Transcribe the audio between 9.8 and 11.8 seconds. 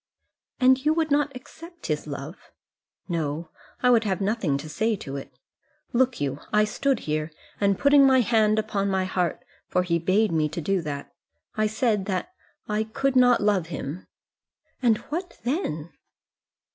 he bade me to do that, I